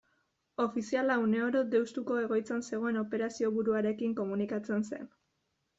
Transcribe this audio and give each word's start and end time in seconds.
Ofiziala 0.63 1.17
une 1.25 1.43
oro 1.49 1.61
Deustuko 1.75 2.17
egoitzan 2.23 2.67
zegoen 2.71 2.99
operazioburuarekin 3.05 4.19
komunikatzen 4.23 4.89
zen. 4.93 5.11